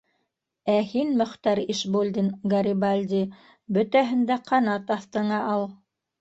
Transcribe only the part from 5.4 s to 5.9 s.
ал.